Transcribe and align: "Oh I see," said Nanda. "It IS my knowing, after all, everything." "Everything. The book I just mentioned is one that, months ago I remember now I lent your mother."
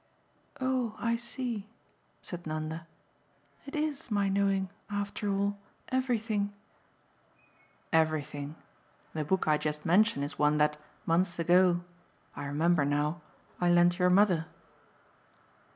"Oh 0.59 0.95
I 0.97 1.15
see," 1.15 1.67
said 2.23 2.47
Nanda. 2.47 2.87
"It 3.67 3.75
IS 3.75 4.09
my 4.09 4.29
knowing, 4.29 4.71
after 4.89 5.29
all, 5.31 5.59
everything." 5.89 6.51
"Everything. 7.93 8.55
The 9.13 9.23
book 9.23 9.47
I 9.47 9.59
just 9.59 9.85
mentioned 9.85 10.25
is 10.25 10.39
one 10.39 10.57
that, 10.57 10.75
months 11.05 11.37
ago 11.37 11.83
I 12.35 12.47
remember 12.47 12.83
now 12.83 13.21
I 13.59 13.69
lent 13.69 13.99
your 13.99 14.09
mother." 14.09 14.47